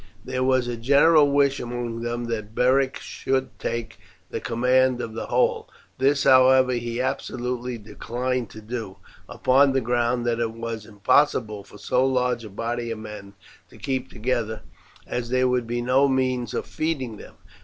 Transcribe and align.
There 0.25 0.43
was 0.43 0.67
a 0.67 0.75
general 0.77 1.31
wish 1.31 1.59
among 1.59 2.01
them 2.01 2.23
that 2.25 2.55
Beric 2.55 2.97
should 2.97 3.59
take 3.59 3.99
the 4.31 4.39
command 4.39 4.99
of 4.99 5.13
the 5.13 5.27
whole. 5.27 5.69
This, 5.99 6.23
however, 6.23 6.71
he 6.71 6.99
absolutely 6.99 7.77
declined 7.77 8.49
to 8.49 8.61
do, 8.61 8.97
upon 9.29 9.73
the 9.73 9.79
ground 9.81 10.25
that 10.25 10.39
it 10.39 10.53
was 10.53 10.87
impossible 10.87 11.63
for 11.63 11.77
so 11.77 12.03
large 12.03 12.43
a 12.43 12.49
body 12.49 12.89
of 12.89 12.97
men 12.97 13.33
to 13.69 13.77
keep 13.77 14.09
together, 14.09 14.63
as 15.05 15.29
there 15.29 15.47
would 15.47 15.67
be 15.67 15.83
no 15.83 16.07
means 16.07 16.55
of 16.55 16.65
feeding 16.65 17.17
them. 17.17 17.35